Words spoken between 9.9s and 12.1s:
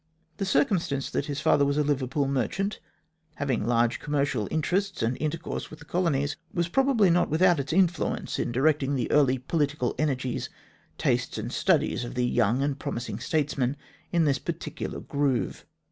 energies, tastes, and studies